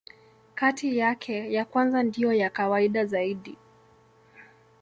Kati 0.55 0.97
yake, 0.97 1.53
ya 1.53 1.65
kwanza 1.65 2.03
ndiyo 2.03 2.33
ya 2.33 2.49
kawaida 2.49 3.05
zaidi. 3.05 3.57